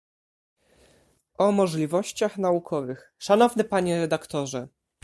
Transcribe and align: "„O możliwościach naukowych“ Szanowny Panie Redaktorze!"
"„O 1.37 1.51
możliwościach 1.51 2.37
naukowych“ 2.37 3.13
Szanowny 3.17 3.63
Panie 3.63 3.97
Redaktorze!" 3.97 4.67